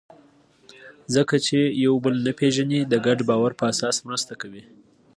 [1.13, 4.63] خلک چې یو بل نه پېژني، د ګډ باور په اساس مرسته کوي.